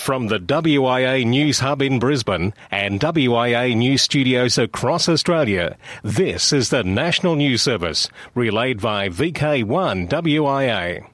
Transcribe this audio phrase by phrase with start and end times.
[0.00, 6.70] From the WIA News Hub in Brisbane and WIA News Studios across Australia, this is
[6.70, 11.06] the National News Service, relayed by VK1 WIA.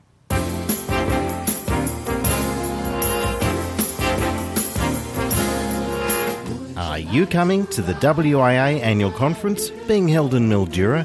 [6.77, 11.05] Are you coming to the WIA annual conference being held in Mildura?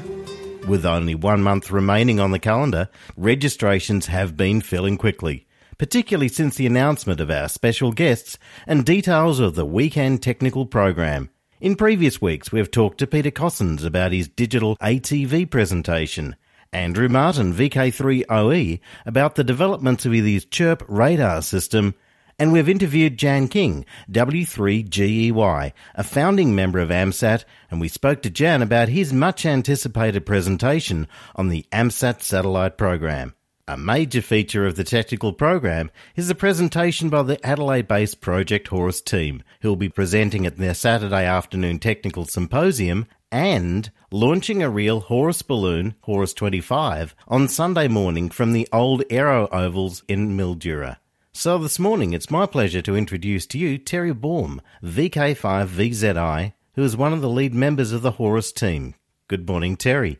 [0.68, 5.46] With only one month remaining on the calendar, registrations have been filling quickly
[5.82, 8.38] particularly since the announcement of our special guests
[8.68, 11.28] and details of the weekend technical program.
[11.60, 16.36] In previous weeks, we have talked to Peter Cossins about his digital ATV presentation,
[16.72, 21.96] Andrew Martin, VK3OE, about the developments of his Chirp radar system,
[22.38, 28.30] and we've interviewed Jan King, W3GEY, a founding member of AMSAT, and we spoke to
[28.30, 33.34] Jan about his much anticipated presentation on the AMSAT satellite program.
[33.68, 38.66] A major feature of the technical program is a presentation by the Adelaide based Project
[38.66, 44.68] Horus team, who will be presenting at their Saturday afternoon technical symposium and launching a
[44.68, 50.96] real Horus balloon, Horus 25, on Sunday morning from the old Aero Ovals in Mildura.
[51.32, 56.96] So this morning it's my pleasure to introduce to you Terry Baume, VK5VZI, who is
[56.96, 58.96] one of the lead members of the Horus team.
[59.28, 60.18] Good morning, Terry.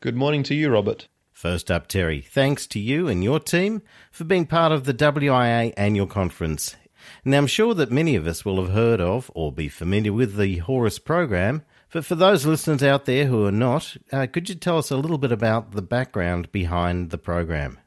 [0.00, 1.06] Good morning to you, Robert.
[1.40, 5.72] First up, Terry, thanks to you and your team for being part of the WIA
[5.74, 6.76] annual conference.
[7.24, 10.36] Now, I'm sure that many of us will have heard of or be familiar with
[10.36, 11.62] the Horus program,
[11.94, 14.98] but for those listeners out there who are not, uh, could you tell us a
[14.98, 17.78] little bit about the background behind the program?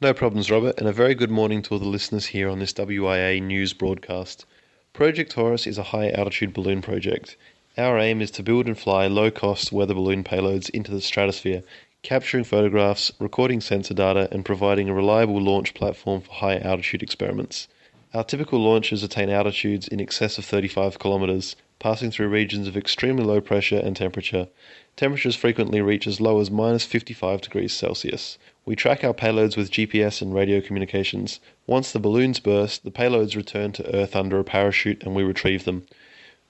[0.00, 2.72] No problems, Robert, and a very good morning to all the listeners here on this
[2.72, 4.46] WIA news broadcast.
[4.94, 7.36] Project Horus is a high altitude balloon project.
[7.76, 11.64] Our aim is to build and fly low cost weather balloon payloads into the stratosphere
[12.04, 17.66] capturing photographs, recording sensor data, and providing a reliable launch platform for high altitude experiments.
[18.12, 23.24] Our typical launches attain altitudes in excess of 35 kilometers, passing through regions of extremely
[23.24, 24.48] low pressure and temperature.
[24.96, 28.36] Temperatures frequently reach as low as minus 55 degrees Celsius.
[28.66, 31.40] We track our payloads with GPS and radio communications.
[31.66, 35.64] Once the balloons burst, the payloads return to Earth under a parachute and we retrieve
[35.64, 35.86] them.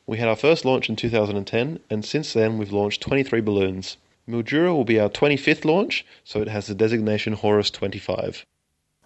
[0.04, 3.96] We had our first launch in 2010, and since then we've launched 23 balloons.
[4.28, 8.46] Mildura will be our 25th launch, so it has the designation Horus 25.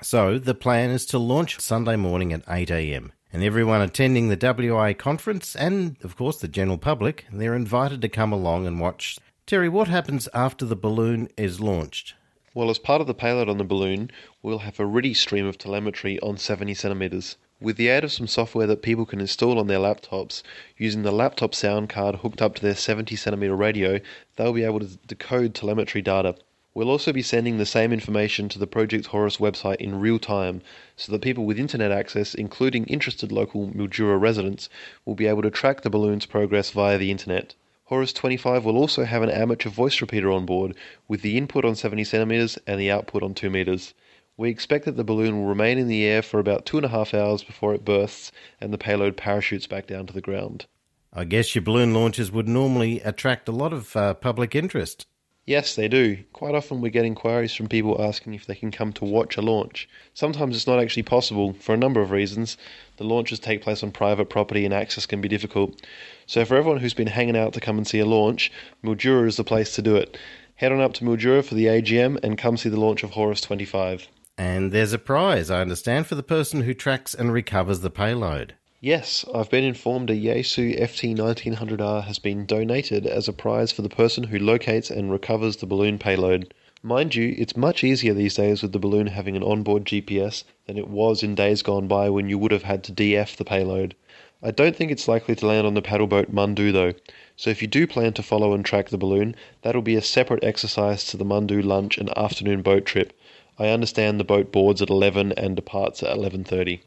[0.00, 3.10] So the plan is to launch Sunday morning at 8am.
[3.32, 8.08] And everyone attending the WIA conference and, of course, the general public, they're invited to
[8.08, 9.18] come along and watch.
[9.44, 12.14] Terry, what happens after the balloon is launched?
[12.54, 14.10] Well, as part of the payload on the balloon,
[14.42, 17.36] we'll have a ready stream of telemetry on 70 centimeters.
[17.60, 20.44] With the aid of some software that people can install on their laptops,
[20.76, 23.98] using the laptop sound card hooked up to their 70cm radio,
[24.36, 26.36] they'll be able to decode telemetry data.
[26.72, 30.62] We'll also be sending the same information to the Project Horus website in real time,
[30.94, 34.68] so that people with internet access, including interested local Mildura residents,
[35.04, 37.56] will be able to track the balloon's progress via the internet.
[37.86, 40.76] Horus 25 will also have an amateur voice repeater on board,
[41.08, 43.94] with the input on 70cm and the output on 2 meters.
[44.38, 46.90] We expect that the balloon will remain in the air for about two and a
[46.90, 50.66] half hours before it bursts and the payload parachutes back down to the ground.
[51.12, 55.08] I guess your balloon launches would normally attract a lot of uh, public interest.
[55.44, 56.18] Yes, they do.
[56.32, 59.42] Quite often we get inquiries from people asking if they can come to watch a
[59.42, 59.88] launch.
[60.14, 62.56] Sometimes it's not actually possible for a number of reasons.
[62.98, 65.82] The launches take place on private property and access can be difficult.
[66.26, 68.52] So for everyone who's been hanging out to come and see a launch,
[68.84, 70.16] Mildura is the place to do it.
[70.54, 73.40] Head on up to Mildura for the AGM and come see the launch of Horus
[73.40, 74.06] 25.
[74.38, 78.54] And there's a prize, I understand, for the person who tracks and recovers the payload.
[78.80, 83.88] Yes, I've been informed a Yaesu FT1900R has been donated as a prize for the
[83.88, 86.54] person who locates and recovers the balloon payload.
[86.84, 90.78] Mind you, it's much easier these days with the balloon having an onboard GPS than
[90.78, 93.96] it was in days gone by when you would have had to DF the payload.
[94.40, 96.92] I don't think it's likely to land on the paddle boat Mundu though,
[97.34, 100.44] so if you do plan to follow and track the balloon, that'll be a separate
[100.44, 103.12] exercise to the Mundu lunch and afternoon boat trip.
[103.58, 106.80] I understand the boat boards at 11 and departs at 11:30.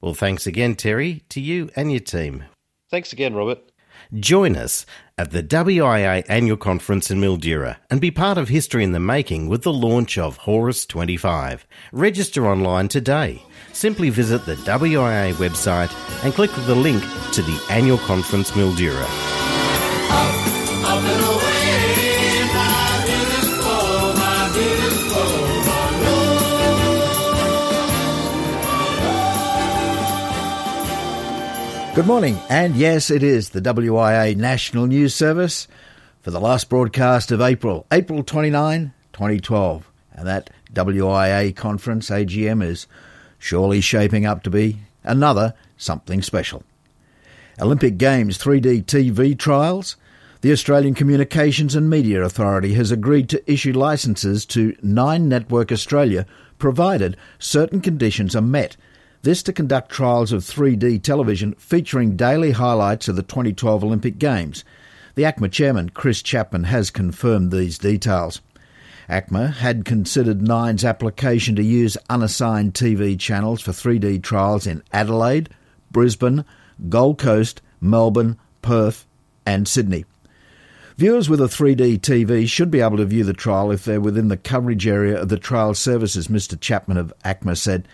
[0.00, 2.44] Well, thanks again, Terry, to you and your team.
[2.90, 3.60] Thanks again, Robert.
[4.14, 4.86] Join us
[5.18, 9.48] at the WIA annual conference in Mildura and be part of history in the making
[9.48, 11.66] with the launch of Horus 25.
[11.92, 13.42] Register online today.
[13.72, 15.92] Simply visit the WIA website
[16.24, 17.02] and click the link
[17.32, 19.06] to the annual conference Mildura.
[20.10, 20.34] Up,
[20.88, 21.45] up
[31.96, 35.66] Good morning, and yes, it is the WIA National News Service
[36.20, 39.90] for the last broadcast of April, April 29, 2012.
[40.12, 42.86] And that WIA conference, AGM, is
[43.38, 46.64] surely shaping up to be another something special.
[47.58, 49.96] Olympic Games 3D TV trials.
[50.42, 56.26] The Australian Communications and Media Authority has agreed to issue licences to Nine Network Australia
[56.58, 58.76] provided certain conditions are met.
[59.22, 64.64] This to conduct trials of 3D television featuring daily highlights of the 2012 Olympic Games.
[65.14, 68.40] The ACMA chairman, Chris Chapman, has confirmed these details.
[69.08, 75.48] ACMA had considered Nine's application to use unassigned TV channels for 3D trials in Adelaide,
[75.90, 76.44] Brisbane,
[76.88, 79.06] Gold Coast, Melbourne, Perth,
[79.46, 80.04] and Sydney.
[80.96, 84.28] Viewers with a 3D TV should be able to view the trial if they're within
[84.28, 86.58] the coverage area of the trial services, Mr.
[86.58, 87.86] Chapman of ACMA said.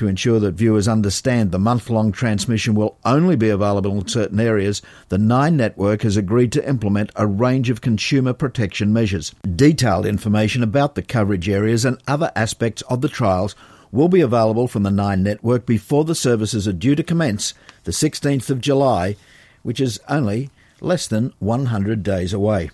[0.00, 4.40] To ensure that viewers understand the month long transmission will only be available in certain
[4.40, 4.80] areas,
[5.10, 9.34] the Nine Network has agreed to implement a range of consumer protection measures.
[9.54, 13.54] Detailed information about the coverage areas and other aspects of the trials
[13.92, 17.52] will be available from the Nine Network before the services are due to commence
[17.84, 19.16] the 16th of July,
[19.62, 20.48] which is only
[20.80, 22.70] less than 100 days away.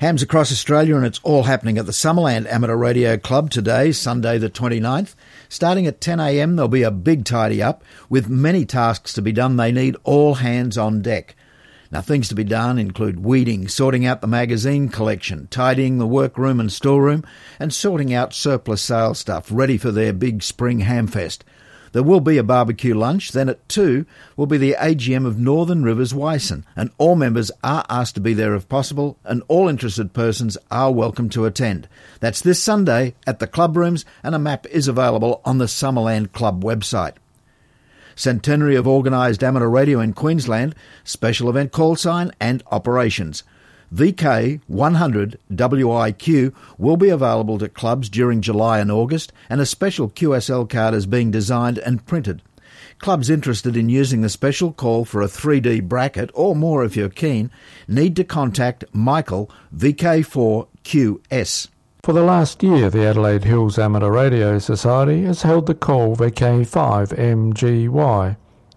[0.00, 4.38] Hams across Australia, and it's all happening at the Summerland Amateur Radio Club today, Sunday
[4.38, 5.14] the 29th.
[5.50, 7.84] Starting at 10am, there'll be a big tidy up.
[8.08, 11.36] With many tasks to be done, they need all hands on deck.
[11.90, 16.60] Now, things to be done include weeding, sorting out the magazine collection, tidying the workroom
[16.60, 17.22] and storeroom,
[17.58, 21.40] and sorting out surplus sale stuff ready for their big spring hamfest.
[21.92, 23.32] There will be a barbecue lunch.
[23.32, 24.06] Then at 2
[24.36, 28.32] will be the AGM of Northern Rivers WICEN, and all members are asked to be
[28.32, 31.88] there if possible, and all interested persons are welcome to attend.
[32.20, 36.32] That's this Sunday at the club rooms, and a map is available on the Summerland
[36.32, 37.14] Club website.
[38.14, 43.42] Centenary of Organised Amateur Radio in Queensland, special event call sign and operations.
[43.94, 50.70] VK100 WIQ will be available to clubs during July and August, and a special QSL
[50.70, 52.42] card is being designed and printed.
[52.98, 57.08] Clubs interested in using the special call for a 3D bracket, or more if you're
[57.08, 57.50] keen,
[57.88, 61.68] need to contact Michael VK4QS.
[62.02, 68.36] For the last year, the Adelaide Hills Amateur Radio Society has held the call VK5MGY,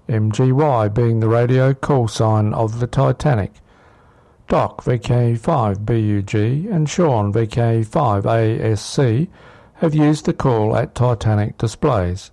[0.10, 3.54] MGY being the radio call sign of the Titanic.
[4.54, 9.28] Doc VK5BUG and Sean VK5ASC
[9.74, 12.30] have used the call at Titanic displays.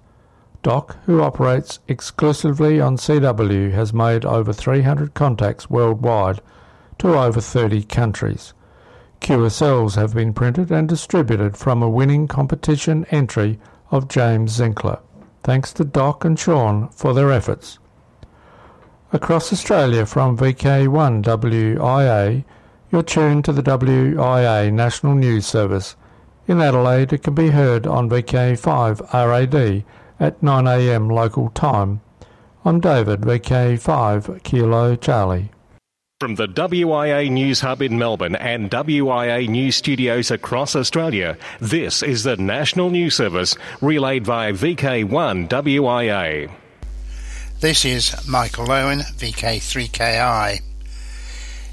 [0.63, 6.43] Doc, who operates exclusively on CW, has made over 300 contacts worldwide
[6.99, 8.53] to over 30 countries.
[9.23, 13.59] QSLs have been printed and distributed from a winning competition entry
[13.91, 15.01] of James Zinkler.
[15.43, 17.79] Thanks to Doc and Sean for their efforts.
[19.13, 22.45] Across Australia from VK1WIA,
[22.93, 25.97] you're tuned to the WIA National News Service.
[26.47, 29.83] In Adelaide, it can be heard on VK5RAD
[30.21, 32.03] at 9am local time.
[32.65, 35.51] I'm David, VK5 Kilo Charlie.
[36.21, 42.23] From the WIA News Hub in Melbourne and WIA News Studios across Australia, this is
[42.23, 46.49] the National News Service relayed by VK1 WIA.
[47.61, 50.63] This is Michael Owen, VK3KI.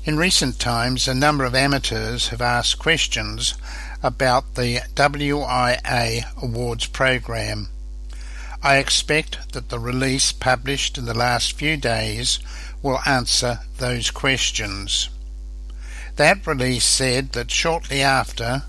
[0.03, 3.53] In recent times, a number of amateurs have asked questions
[4.03, 7.69] about the WIA Awards program.
[8.61, 12.39] I expect that the release published in the last few days
[12.81, 15.07] will answer those questions.
[16.17, 18.63] That release said that shortly after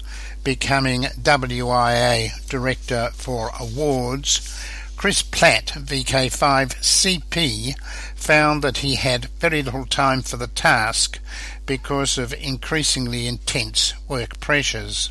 [0.45, 4.57] becoming WIA Director for Awards,
[4.99, 7.79] Chris Platt, VK5CP,
[8.17, 11.21] found that he had very little time for the task
[11.67, 15.11] because of increasingly intense work pressures.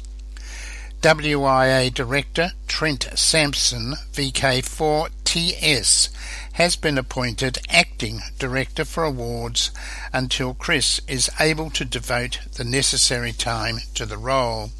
[1.01, 6.09] WIA Director Trent Sampson, VK4TS,
[6.51, 9.71] has been appointed Acting Director for Awards
[10.11, 14.71] until Chris is able to devote the necessary time to the role.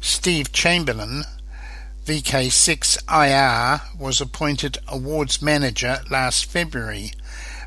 [0.00, 1.24] Steve Chamberlain,
[2.08, 7.12] VK6IR was appointed awards manager last February,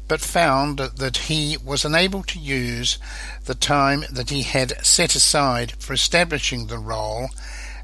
[0.07, 2.97] but found that he was unable to use
[3.45, 7.29] the time that he had set aside for establishing the role,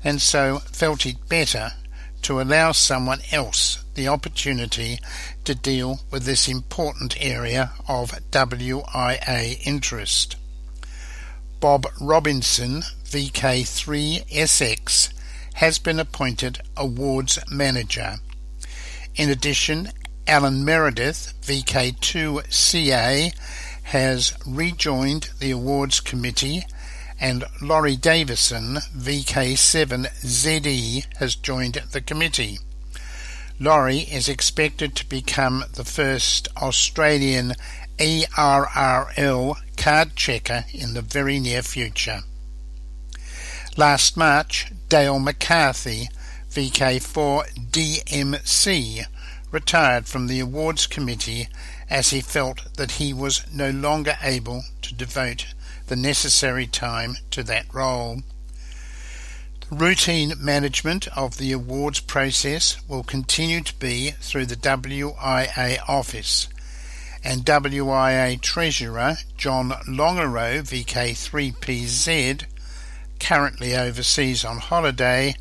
[0.04, 1.74] and so felt it better
[2.24, 4.98] to allow someone else the opportunity
[5.44, 10.38] to deal with this important area of WIA interest.
[11.60, 15.14] Bob Robinson, VK3SX,
[15.58, 18.18] has been appointed awards manager.
[19.16, 19.90] In addition,
[20.28, 23.34] Alan Meredith, VK2CA,
[23.84, 26.64] has rejoined the awards committee
[27.20, 32.60] and Laurie Davison, VK7ZE, has joined the committee.
[33.60, 37.56] Laurie is expected to become the first Australian
[37.98, 42.20] ARRL card checker in the very near future.
[43.80, 46.10] Last March, Dale McCarthy,
[46.50, 49.06] VK4DMC,
[49.52, 51.48] retired from the awards committee
[51.88, 55.54] as he felt that he was no longer able to devote
[55.86, 58.24] the necessary time to that role.
[59.70, 66.48] The routine management of the awards process will continue to be through the WIA office,
[67.24, 72.46] and WIA Treasurer John Longayroux, VK3PZ,
[73.20, 75.36] currently overseas on holiday,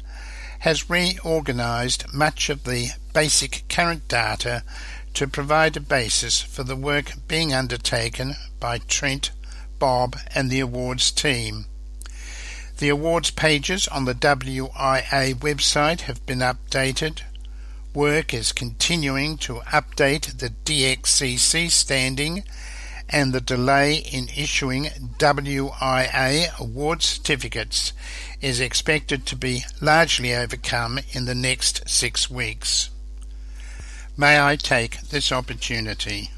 [0.60, 4.62] has reorganised much of the basic current data
[5.14, 9.30] to provide a basis for the work being undertaken by Trent,
[9.78, 11.66] Bob and the awards team.
[12.78, 17.22] The awards pages on the WIA website have been updated.
[17.94, 22.44] Work is continuing to update the DXCC standing
[23.08, 24.84] and the delay in issuing
[25.18, 27.92] WIA award certificates
[28.40, 32.90] is expected to be largely overcome in the next six weeks.
[34.16, 36.30] May I take this opportunity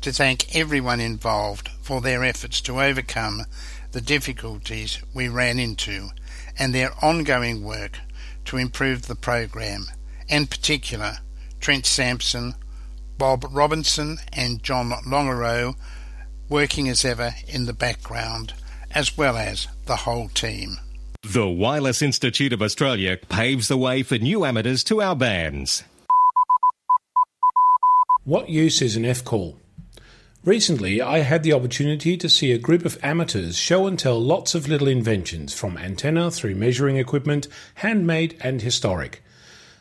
[0.00, 3.44] to thank everyone involved for their efforts to overcome
[3.92, 6.10] the difficulties we ran into
[6.58, 8.00] and their ongoing work
[8.44, 9.86] to improve the program,
[10.28, 11.18] in particular
[11.60, 12.54] Trent Sampson,
[13.18, 15.76] Bob Robinson and John Longayroux
[16.48, 18.54] working as ever in the background,
[18.90, 20.76] as well as the whole team.
[21.22, 25.84] The Wireless Institute of Australia paves the way for new amateurs to our bands.
[28.24, 29.58] What use is an F call?
[30.44, 34.54] Recently, I had the opportunity to see a group of amateurs show and tell lots
[34.54, 39.22] of little inventions, from antenna through measuring equipment, handmade and historic.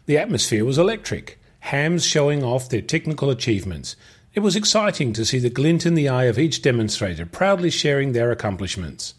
[0.06, 3.96] The atmosphere was electric, hams showing off their technical achievements.
[4.34, 8.12] It was exciting to see the glint in the eye of each demonstrator proudly sharing
[8.12, 9.14] their accomplishments.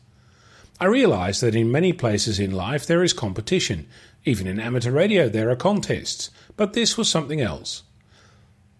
[0.78, 3.86] I realised that in many places in life there is competition.
[4.26, 6.30] Even in amateur radio there are contests.
[6.54, 7.82] But this was something else.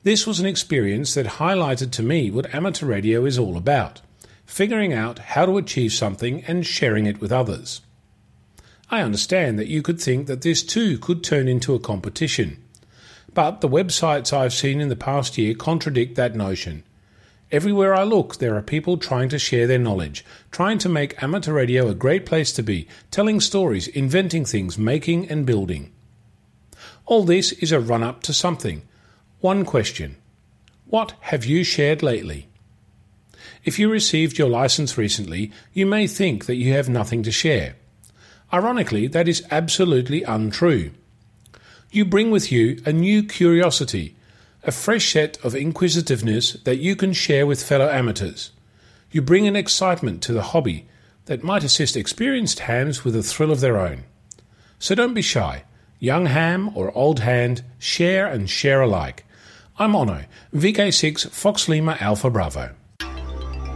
[0.03, 4.03] This was an experience that highlighted to me what amateur radio is all about
[4.45, 7.81] figuring out how to achieve something and sharing it with others.
[8.91, 12.63] I understand that you could think that this too could turn into a competition.
[13.35, 16.85] But the websites I've seen in the past year contradict that notion.
[17.51, 21.53] Everywhere I look, there are people trying to share their knowledge, trying to make amateur
[21.53, 25.93] radio a great place to be, telling stories, inventing things, making and building.
[27.07, 28.83] All this is a run up to something
[29.41, 30.17] one question
[30.87, 32.49] What have you shared lately?
[33.63, 37.75] If you received your license recently, you may think that you have nothing to share.
[38.53, 40.93] Ironically, that is absolutely untrue.
[41.95, 44.17] You bring with you a new curiosity,
[44.65, 48.51] a fresh set of inquisitiveness that you can share with fellow amateurs.
[49.13, 50.89] You bring an excitement to the hobby
[51.27, 54.03] that might assist experienced hams with a thrill of their own.
[54.81, 55.63] So don't be shy.
[56.01, 59.25] Young ham or old hand, share and share alike.
[59.79, 62.75] I'm Onno, VK6 Fox Lima Alpha Bravo.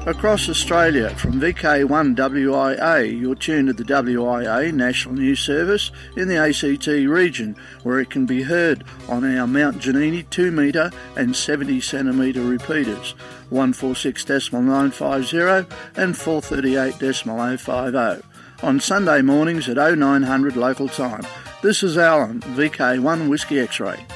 [0.07, 6.87] Across Australia, from VK1WIA, you're tuned to the WIA National News Service in the ACT
[6.87, 12.41] region, where it can be heard on our Mount Ginini 2 metre and 70 centimetre
[12.41, 13.15] repeaters,
[13.51, 18.23] 146.950 and 438.050,
[18.63, 21.27] on Sunday mornings at 0900 local time.
[21.63, 24.07] This is Alan, VK1 Whiskey X-Ray.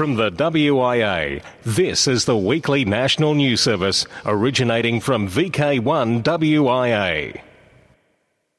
[0.00, 7.38] From the WIA, this is the weekly national news service originating from VK1 WIA.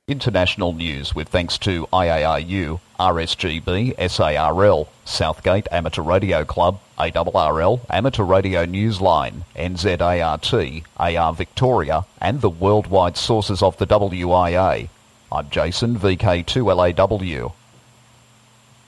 [0.07, 8.67] International news with thanks to IARU, RSGB, SARL, Southgate Amateur Radio Club, ARRL, Amateur Radio
[8.67, 14.89] Newsline, NZART, AR Victoria, and the worldwide sources of the WIA.
[15.31, 17.53] I'm Jason, VK2LAW.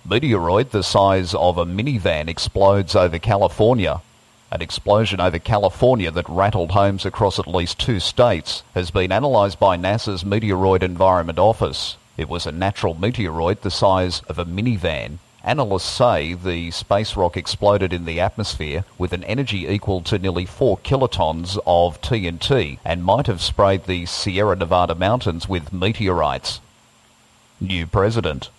[0.06, 4.02] Meteoroid the size of a minivan explodes over California.
[4.52, 9.62] An explosion over California that rattled homes across at least two states has been analysed
[9.62, 11.96] by NASA's Meteoroid Environment Office.
[12.18, 15.20] It was a natural meteoroid the size of a minivan.
[15.42, 20.46] Analysts say the space rock exploded in the atmosphere with an energy equal to nearly
[20.46, 26.60] 4 kilotons of TNT and might have sprayed the Sierra Nevada mountains with meteorites.
[27.62, 28.50] New President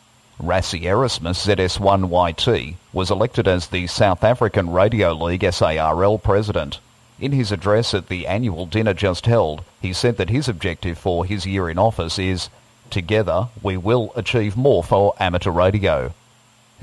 [0.42, 6.80] Rassie Erasmus, ZS1YT, was elected as the South African Radio League SARL president.
[7.20, 11.24] In his address at the annual dinner just held, he said that his objective for
[11.24, 12.50] his year in office is
[12.90, 16.12] Together, we will achieve more for amateur radio.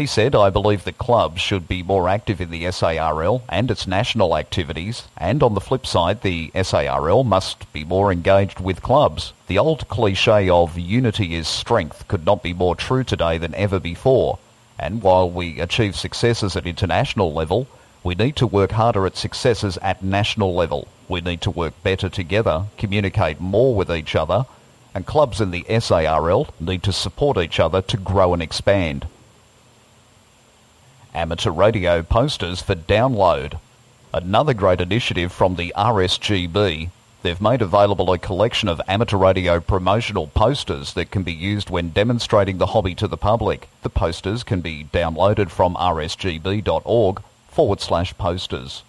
[0.01, 3.85] He said, I believe that clubs should be more active in the SARL and its
[3.85, 9.31] national activities, and on the flip side, the SARL must be more engaged with clubs.
[9.45, 13.79] The old cliche of unity is strength could not be more true today than ever
[13.79, 14.39] before,
[14.79, 17.67] and while we achieve successes at international level,
[18.03, 20.87] we need to work harder at successes at national level.
[21.09, 24.47] We need to work better together, communicate more with each other,
[24.95, 29.05] and clubs in the SARL need to support each other to grow and expand
[31.13, 33.59] amateur radio posters for download.
[34.13, 36.89] Another great initiative from the RSGB.
[37.23, 41.89] They've made available a collection of amateur radio promotional posters that can be used when
[41.89, 43.69] demonstrating the hobby to the public.
[43.83, 48.83] The posters can be downloaded from rsgb.org forward slash posters.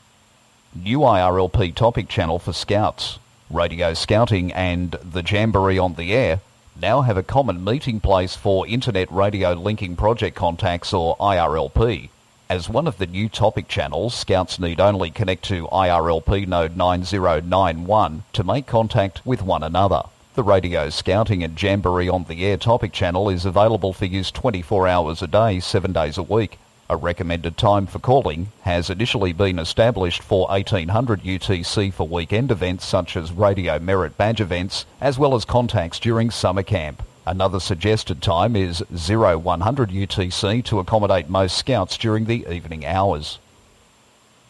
[0.75, 3.19] New IRLP topic channel for Scouts.
[3.51, 6.41] Radio Scouting and the Jamboree on the Air
[6.81, 12.09] now have a common meeting place for Internet Radio Linking Project Contacts or IRLP.
[12.49, 18.25] As one of the new topic channels, Scouts need only connect to IRLP node 9091
[18.33, 20.03] to make contact with one another.
[20.35, 24.89] The Radio Scouting and Jamboree on the Air topic channel is available for use 24
[24.89, 26.59] hours a day, 7 days a week.
[26.93, 32.85] A recommended time for calling has initially been established for 1800 UTC for weekend events
[32.85, 37.03] such as Radio Merit Badge events, as well as contacts during summer camp.
[37.25, 43.39] Another suggested time is 0100 UTC to accommodate most scouts during the evening hours.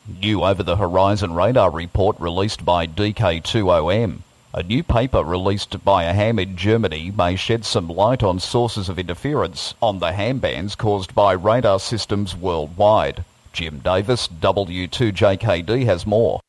[0.08, 4.18] New over the horizon radar report released by DK2OM.
[4.54, 8.90] A new paper released by a ham in Germany may shed some light on sources
[8.90, 13.24] of interference on the ham bands caused by radar systems worldwide.
[13.54, 16.40] Jim Davis, W2JKD, has more.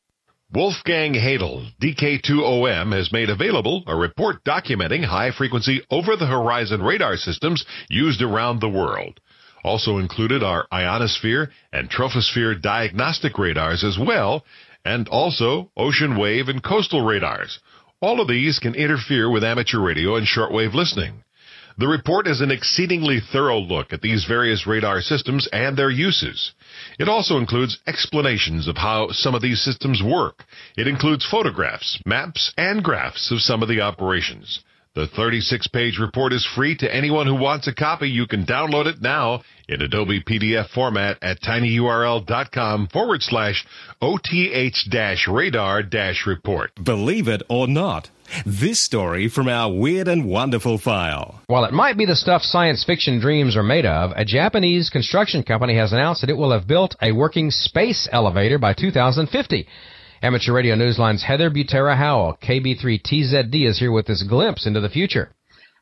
[0.52, 8.60] Wolfgang Hadel, DK2OM, has made available a report documenting high-frequency over-the-horizon radar systems used around
[8.60, 9.22] the world.
[9.64, 14.44] Also included are ionosphere and troposphere diagnostic radars as well,
[14.84, 17.60] and also ocean wave and coastal radars.
[18.04, 21.24] All of these can interfere with amateur radio and shortwave listening.
[21.78, 26.52] The report is an exceedingly thorough look at these various radar systems and their uses.
[27.00, 30.44] It also includes explanations of how some of these systems work.
[30.76, 34.60] It includes photographs, maps, and graphs of some of the operations.
[34.96, 38.08] The 36 page report is free to anyone who wants a copy.
[38.08, 43.66] You can download it now in Adobe PDF format at tinyurl.com forward slash
[44.00, 45.82] OTH radar
[46.28, 46.72] report.
[46.84, 48.12] Believe it or not.
[48.46, 51.42] This story from our weird and wonderful file.
[51.48, 55.42] While it might be the stuff science fiction dreams are made of, a Japanese construction
[55.42, 59.68] company has announced that it will have built a working space elevator by 2050.
[60.24, 65.34] Amateur Radio Newsline's Heather Butera Howell, KB3TZD, is here with this glimpse into the future.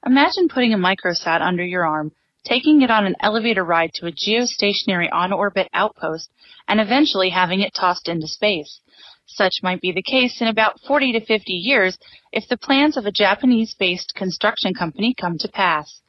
[0.04, 2.12] Imagine putting a microsat under your arm,
[2.44, 6.32] taking it on an elevator ride to a geostationary on-orbit outpost,
[6.68, 8.80] and eventually having it tossed into space.
[9.28, 12.00] Such might be the case in about 40 to 50 years
[12.32, 16.02] if the plans of a Japanese-based construction company come to pass.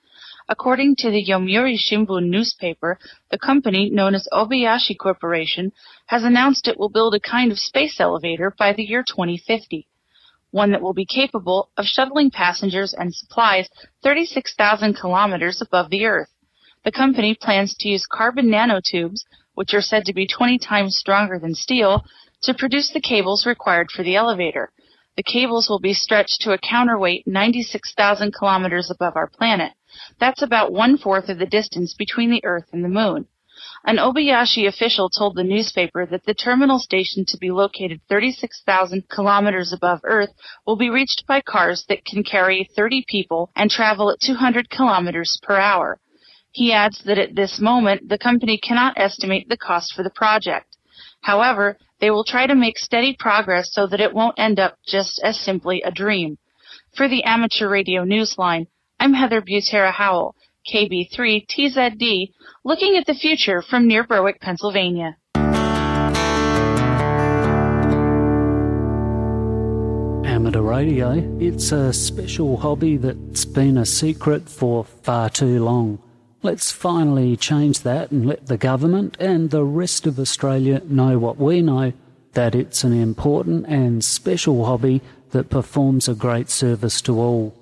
[0.48, 2.98] According to the Yomiuri Shimbun newspaper,
[3.30, 5.72] the company, known as Obayashi Corporation,
[6.06, 9.86] has announced it will build a kind of space elevator by the year 2050,
[10.50, 13.68] one that will be capable of shuttling passengers and supplies
[14.02, 16.30] 36,000 kilometers above the Earth.
[16.84, 19.24] The company plans to use carbon nanotubes,
[19.54, 22.04] which are said to be 20 times stronger than steel,
[22.42, 24.72] to produce the cables required for the elevator.
[25.16, 29.72] The cables will be stretched to a counterweight 96,000 kilometers above our planet.
[30.18, 33.26] That's about one-fourth of the distance between the Earth and the Moon.
[33.84, 39.72] An Obayashi official told the newspaper that the terminal station to be located 36,000 kilometers
[39.72, 40.30] above Earth
[40.66, 45.38] will be reached by cars that can carry 30 people and travel at 200 kilometers
[45.42, 46.00] per hour.
[46.52, 50.71] He adds that at this moment, the company cannot estimate the cost for the project.
[51.22, 55.20] However, they will try to make steady progress so that it won't end up just
[55.24, 56.36] as simply a dream.
[56.96, 58.66] For the Amateur Radio Newsline,
[58.98, 60.34] I'm Heather Butera Howell,
[60.72, 62.32] KB3 TZD,
[62.64, 65.16] looking at the future from near Berwick, Pennsylvania.
[70.26, 76.01] Amateur radio, it's a special hobby that's been a secret for far too long.
[76.44, 81.38] Let's finally change that and let the government and the rest of Australia know what
[81.38, 81.92] we know
[82.32, 87.54] that it's an important and special hobby that performs a great service to all.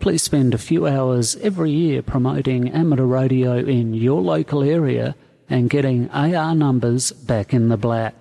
[0.00, 5.14] Please spend a few hours every year promoting amateur radio in your local area
[5.48, 8.16] and getting AR numbers back in the black.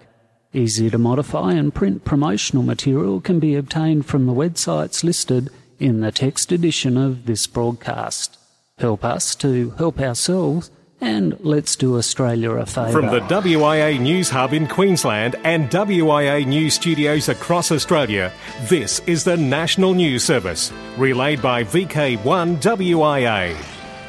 [0.53, 5.49] Easy to modify and print promotional material can be obtained from the websites listed
[5.79, 8.37] in the text edition of this broadcast.
[8.79, 12.91] Help us to help ourselves and let's do Australia a favour.
[12.91, 18.31] From the WIA News Hub in Queensland and WIA News Studios across Australia,
[18.63, 23.55] this is the National News Service, relayed by VK1 WIA.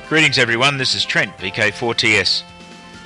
[0.09, 0.79] Greetings, everyone.
[0.79, 2.43] This is Trent, VK4TS.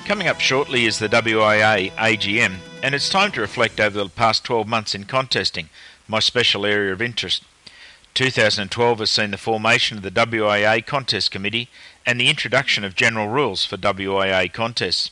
[0.05, 4.45] Coming up shortly is the WIA AGM, and it's time to reflect over the past
[4.45, 5.71] 12 months in contesting,
[6.07, 7.43] my special area of interest.
[8.15, 11.69] 2012 has seen the formation of the WIA Contest Committee
[12.05, 15.11] and the introduction of general rules for WIA contests.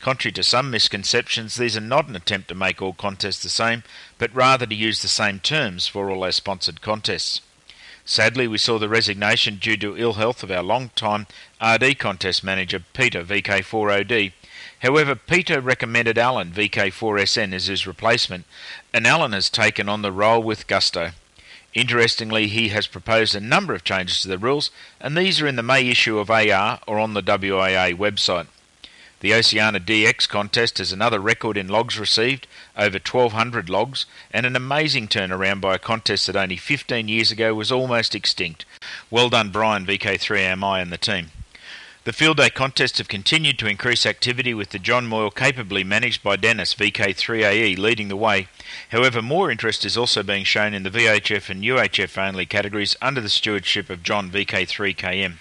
[0.00, 3.82] Contrary to some misconceptions, these are not an attempt to make all contests the same,
[4.18, 7.40] but rather to use the same terms for all our sponsored contests.
[8.04, 11.26] Sadly, we saw the resignation due to ill health of our long-time
[11.58, 14.32] RD contest manager, Peter VK4OD.
[14.80, 18.44] However, Peter recommended Alan VK4SN as his replacement,
[18.92, 21.12] and Alan has taken on the role with gusto.
[21.74, 25.56] Interestingly, he has proposed a number of changes to the rules, and these are in
[25.56, 28.46] the May issue of AR or on the WIA website.
[29.20, 34.54] The Oceania DX contest has another record in logs received, over 1,200 logs, and an
[34.54, 38.64] amazing turnaround by a contest that only 15 years ago was almost extinct.
[39.10, 41.30] Well done, Brian, VK3MI, and the team.
[42.04, 46.22] The field day contests have continued to increase activity with the John Moyle capably managed
[46.22, 48.46] by Dennis VK3AE leading the way.
[48.90, 53.22] However, more interest is also being shown in the VHF and UHF only categories under
[53.22, 55.36] the stewardship of John VK3KM.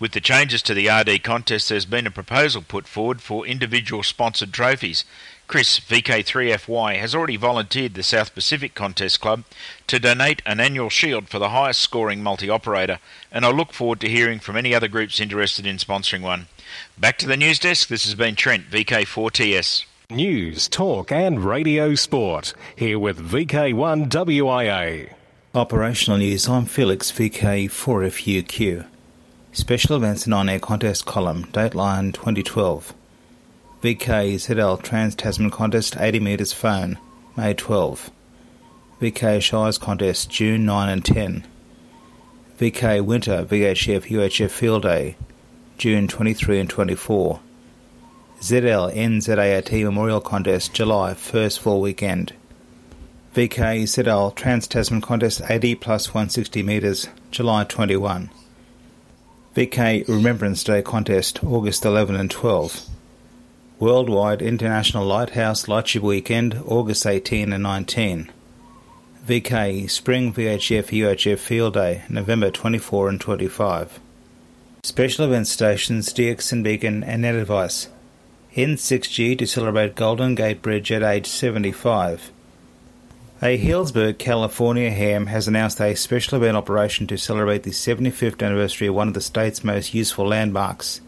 [0.00, 4.02] With the changes to the RD contest, there's been a proposal put forward for individual
[4.02, 5.04] sponsored trophies.
[5.46, 9.44] Chris, VK3FY, has already volunteered the South Pacific Contest Club
[9.86, 12.98] to donate an annual shield for the highest scoring multi operator,
[13.30, 16.46] and I look forward to hearing from any other groups interested in sponsoring one.
[16.98, 19.84] Back to the news desk, this has been Trent, VK4TS.
[20.10, 22.54] News, talk, and radio sport.
[22.76, 25.12] Here with VK1 WIA.
[25.54, 26.48] Operational news.
[26.48, 28.86] I'm Felix, VK4FUQ.
[29.52, 32.92] Special events and on air contest column, Dateline 2012.
[33.84, 36.96] VK ZL Trans Tasman Contest 80 metres phone,
[37.36, 38.10] May 12.
[38.98, 41.46] VK Shires Contest June 9 and 10.
[42.58, 45.16] VK Winter VHF UHF Field Day
[45.76, 47.40] June 23 and 24.
[48.40, 52.32] ZL NZART Memorial Contest July 1st full weekend.
[53.34, 58.30] VK ZL Trans Tasman Contest 80 plus 160 metres July 21.
[59.54, 62.93] VK Remembrance Day Contest, August 11 and 12.
[63.80, 68.30] Worldwide International Lighthouse Lightship Weekend, August 18 and 19.
[69.26, 73.98] VK Spring VHF UHF Field Day, November 24 and 25.
[74.84, 77.88] Special event stations DX and Beacon and Net Advice.
[78.54, 82.30] N6G to celebrate Golden Gate Bridge at age 75.
[83.42, 88.86] A Healdsburg, California ham has announced a special event operation to celebrate the 75th anniversary
[88.86, 91.00] of one of the state's most useful landmarks.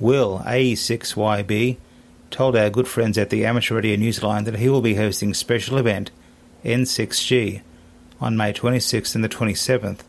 [0.00, 1.76] Will AE6YB
[2.30, 5.76] told our good friends at the Amateur Radio Newsline that he will be hosting special
[5.76, 6.10] event
[6.64, 7.60] N6G
[8.18, 10.00] on May 26th and the 27th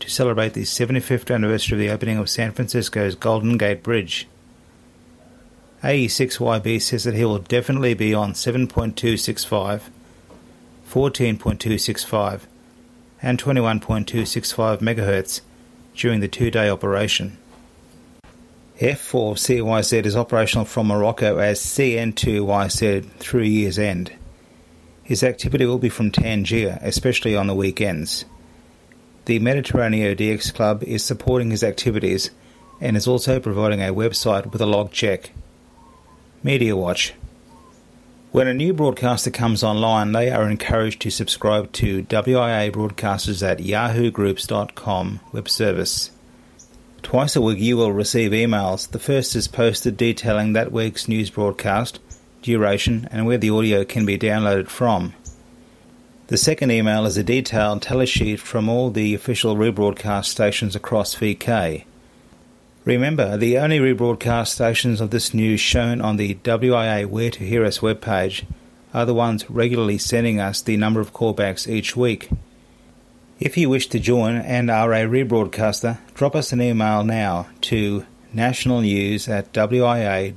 [0.00, 4.26] to celebrate the 75th anniversary of the opening of San Francisco's Golden Gate Bridge.
[5.84, 9.82] AE6YB says that he will definitely be on 7.265
[10.90, 12.40] 14.265
[13.22, 15.40] and 21.265 MHz
[15.94, 17.38] during the two day operation.
[18.78, 24.12] F4CYZ is operational from Morocco as CN2YZ through year's end.
[25.02, 28.24] His activity will be from Tangier, especially on the weekends.
[29.26, 32.30] The Mediterraneo DX Club is supporting his activities
[32.80, 35.30] and is also providing a website with a log check.
[36.42, 37.14] Media Watch
[38.34, 43.58] when a new broadcaster comes online, they are encouraged to subscribe to WIA Broadcasters at
[43.58, 46.10] yahoogroups.com web service.
[47.04, 48.90] Twice a week you will receive emails.
[48.90, 52.00] The first is posted detailing that week's news broadcast,
[52.42, 55.12] duration, and where the audio can be downloaded from.
[56.28, 61.14] The second email is a detailed tally sheet from all the official rebroadcast stations across
[61.14, 61.84] VK.
[62.86, 67.66] Remember, the only rebroadcast stations of this news shown on the WIA Where to Hear
[67.66, 68.44] Us webpage
[68.94, 72.30] are the ones regularly sending us the number of callbacks each week.
[73.40, 78.06] If you wish to join and are a rebroadcaster, drop us an email now to
[78.34, 80.34] nationalnews at wia.org.au.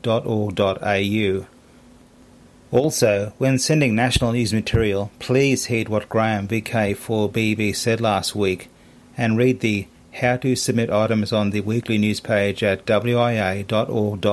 [2.70, 8.68] Also, when sending national news material, please heed what Graham VK4BB said last week
[9.16, 14.24] and read the how to submit items on the weekly news page at wia.org.au.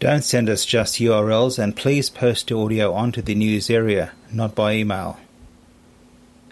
[0.00, 4.56] Don't send us just URLs and please post your audio onto the news area, not
[4.56, 5.16] by email.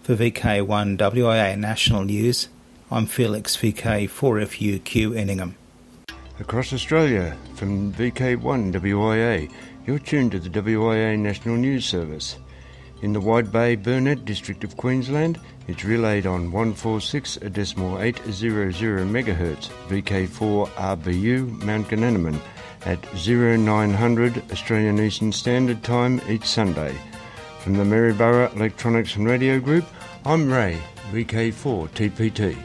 [0.03, 2.49] For VK1 WIA National News,
[2.91, 5.57] I'm Felix VK4FUQ Enningham.
[6.41, 9.53] Across Australia, from VK1 WIA,
[9.87, 12.39] you're tuned to the WIA National News Service.
[13.03, 19.69] In the Wide Bay Burnett district of Queensland, it's relayed on 146 decimal 800 MHz
[19.89, 22.41] VK4 RBU Mount Goonaneman
[22.87, 26.97] at 0900 Australian Eastern Standard Time each Sunday.
[27.61, 29.85] From the Maryborough Electronics and Radio Group,
[30.25, 30.79] I'm Ray,
[31.13, 32.57] VK4 TPT.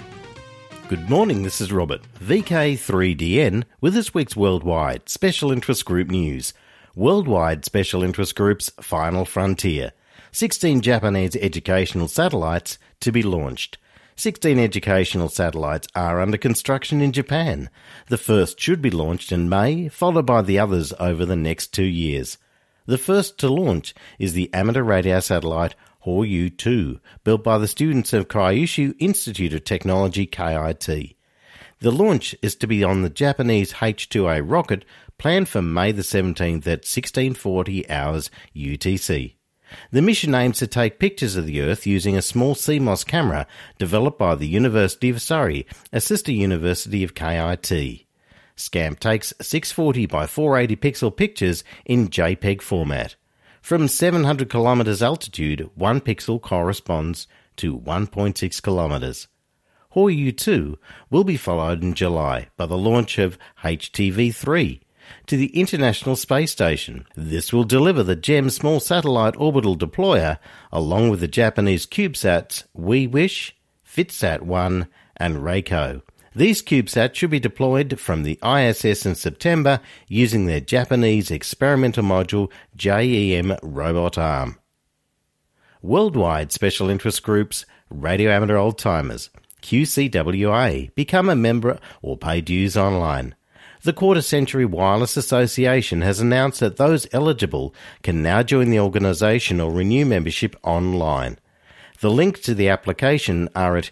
[0.88, 6.54] Good morning, this is Robert, VK3DN, with this week's Worldwide Special Interest Group News.
[6.96, 9.92] Worldwide Special Interest Group's Final Frontier.
[10.32, 13.78] 16 Japanese educational satellites to be launched.
[14.16, 17.70] 16 educational satellites are under construction in Japan.
[18.08, 21.84] The first should be launched in May, followed by the others over the next two
[21.84, 22.38] years.
[22.88, 25.74] The first to launch is the amateur radio satellite
[26.06, 31.16] Horyu 2, built by the students of Kyushu Institute of Technology KIT.
[31.80, 34.86] The launch is to be on the Japanese H2A rocket
[35.18, 39.34] planned for May the 17th at 1640 hours UTC.
[39.92, 43.48] The mission aims to take pictures of the Earth using a small CMOS camera
[43.80, 48.05] developed by the University of Surrey, a sister university of KIT.
[48.58, 53.16] SCAMP takes 640 by 480 pixel pictures in JPEG format.
[53.62, 59.28] From 700 kilometers altitude, one pixel corresponds to 1.6 kilometers.
[59.96, 60.78] Horyu 2
[61.10, 64.82] will be followed in July by the launch of HTV 3
[65.28, 67.06] to the International Space Station.
[67.16, 70.38] This will deliver the JEM small satellite orbital deployer
[70.72, 73.54] along with the Japanese CubeSats WeWish,
[73.88, 74.88] FitSat 1
[75.18, 76.02] and Raiko.
[76.36, 82.52] These CubeSats should be deployed from the ISS in September using their Japanese experimental module
[82.76, 84.60] JEM robot arm.
[85.82, 89.30] Worldwide Special Interest Groups, Radio Amateur Old Timers,
[89.62, 93.34] QCWA, become a member or pay dues online.
[93.84, 99.62] The Quarter Century Wireless Association has announced that those eligible can now join the organisation
[99.62, 101.38] or renew membership online.
[102.02, 103.92] The links to the application are at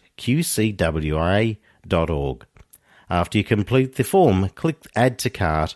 [3.09, 5.75] After you complete the form, click Add to Cart,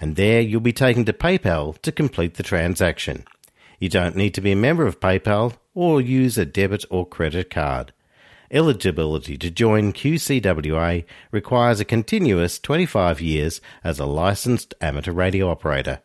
[0.00, 3.24] and there you'll be taken to PayPal to complete the transaction.
[3.78, 7.50] You don't need to be a member of PayPal or use a debit or credit
[7.50, 7.92] card.
[8.50, 16.00] Eligibility to join QCWA requires a continuous 25 years as a licensed amateur radio operator.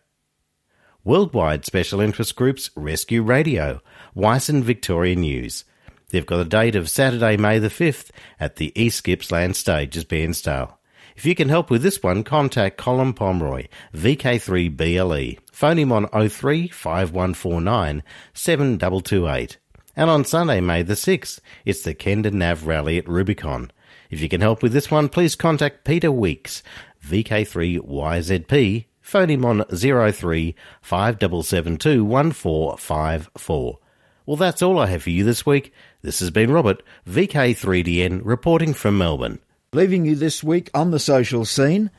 [1.03, 3.81] Worldwide Special Interest Groups Rescue Radio,
[4.15, 5.63] WICEN Victoria News.
[6.10, 10.74] They've got a date of Saturday, May the 5th at the East Gippsland Stages, Bairnsdale.
[11.15, 15.39] If you can help with this one, contact Colin Pomeroy, VK3BLE.
[15.52, 19.58] Phone him on 03 5149 7228.
[19.95, 23.69] And on Sunday, May the 6th, it's the Kenda Nav Rally at Rubicon.
[24.10, 26.63] If you can help with this one, please contact Peter Weeks,
[27.06, 28.86] VK3YZP.
[29.02, 33.80] Phone him on 03 5772 1454.
[34.29, 35.73] Well, that's all I have for you this week.
[36.03, 39.39] This has been Robert, VK3DN, reporting from Melbourne.
[39.73, 41.89] Leaving you this week on the social scene.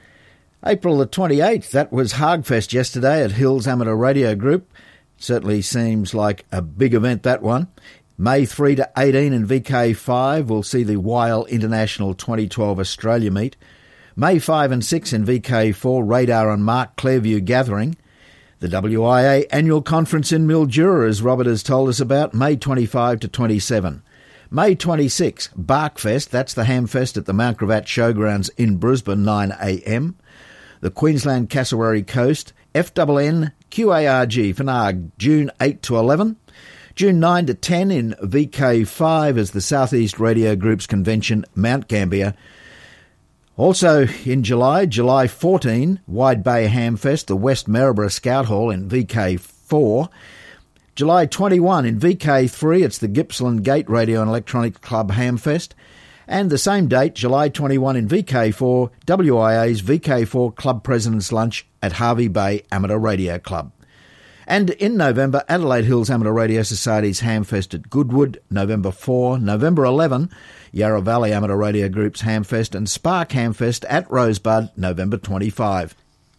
[0.64, 4.72] April the 28th, that was Hagfest yesterday at Hills Amateur Radio Group.
[5.16, 7.66] Certainly seems like a big event, that one.
[8.16, 13.56] May 3 to 18 in VK5, we'll see the Weil International 2012 Australia meet.
[14.14, 17.96] May 5 and 6 in VK4, Radar and Mark Clairview Gathering.
[18.60, 23.28] The WIA annual conference in Mildura, as Robert has told us about, May 25 to
[23.28, 24.02] 27.
[24.50, 30.12] May 26, Barkfest, that's the Hamfest at the Mount Gravatt Showgrounds in Brisbane, 9am.
[30.82, 36.36] The Queensland Cassowary Coast, FNN QARG FNAG, June 8 to 11.
[36.94, 42.34] June 9 to 10 in VK5 as the Southeast Radio Group's convention, Mount Gambier.
[43.60, 50.08] Also in July, July 14, Wide Bay Hamfest, the West Maryborough Scout Hall in VK4.
[50.94, 55.72] July 21 in VK3, it's the Gippsland Gate Radio and Electronic Club Hamfest.
[56.26, 62.28] And the same date, July 21 in VK4, WIA's VK4 Club President's Lunch at Hervey
[62.28, 63.72] Bay Amateur Radio Club.
[64.46, 69.38] And in November, Adelaide Hills Amateur Radio Society's Hamfest at Goodwood, November 4.
[69.38, 70.30] November 11,
[70.72, 75.94] Yarra Valley Amateur Radio Group's Hamfest and SPARC Hamfest at Rosebud, November 25.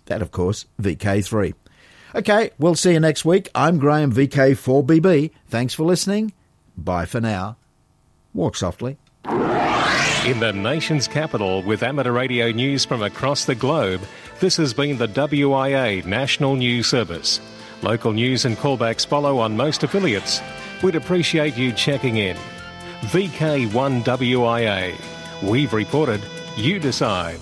[0.06, 1.54] That, of course, VK3.
[2.15, 3.50] Okay, we'll see you next week.
[3.56, 5.32] I'm Graham, VK4BB.
[5.48, 6.34] Thanks for listening.
[6.78, 7.58] Bye for now.
[8.34, 8.98] Walk softly.
[9.26, 14.02] In the nation's capital, with amateur radio news from across the globe,
[14.39, 17.39] this has been the WIA National News Service.
[17.82, 20.41] Local news and callbacks follow on most affiliates.
[20.84, 22.38] We'd appreciate you checking in.
[23.02, 24.96] VK1WIA.
[25.44, 26.22] We've reported,
[26.56, 27.40] you decide.